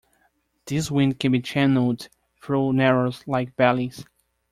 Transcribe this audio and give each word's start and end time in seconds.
This 0.65 0.89
wind 0.89 1.19
can 1.19 1.31
be 1.31 1.41
channeled 1.41 2.09
through 2.41 2.73
narrows, 2.73 3.23
like 3.27 3.55
valleys. 3.55 4.03